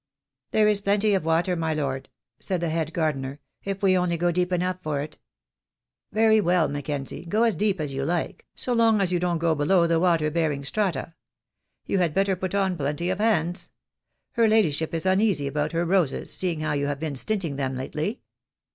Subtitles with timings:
[0.49, 2.09] "There is plenty of water, my lord,"
[2.39, 5.19] said the head gardener, "if we only go deep enough for it."
[6.11, 8.77] "Very well, Mackenzie, go as deep as you like, so l60 THE DAY WILL COME.
[8.95, 11.13] long as you don't go below the water bearing strata.
[11.85, 13.69] You had better put on plenty of hands.
[14.31, 17.75] Her ladyship is uneasy about her roses, seeing how you have been stint ing them
[17.75, 18.23] lately."